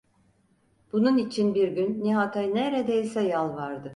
Bunun 0.93 1.17
için 1.17 1.55
bir 1.55 1.67
gün 1.67 2.03
Nihat’a 2.03 2.41
neredeyse 2.41 3.21
yalvardı. 3.21 3.89